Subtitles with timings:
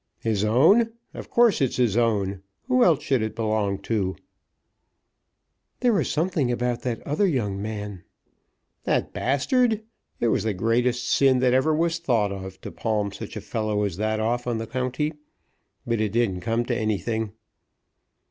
[0.21, 0.93] "His own?
[1.13, 2.41] of course it's his own.
[2.67, 4.15] Who else should it belong to?"
[5.81, 8.01] "There was something about that other young man."
[8.85, 9.83] "The bastard!
[10.19, 13.83] It was the greatest sin that ever was thought of to palm such a fellow
[13.83, 15.13] as that off on the county;
[15.85, 17.33] but it didn't come to anything."